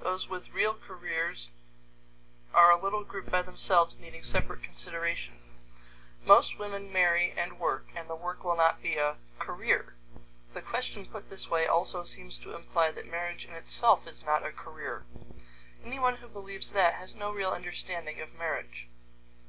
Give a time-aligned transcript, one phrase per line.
[0.00, 1.50] Those with real careers
[2.54, 5.40] are a little group by themselves needing separate consideration.
[6.24, 9.96] Most women marry and work, and the work will not be a "career."
[10.54, 14.46] The question put this way also seems to imply that marriage in itself is not
[14.46, 15.04] a career.
[15.84, 18.86] Anyone who believes that has no real understanding of marriage.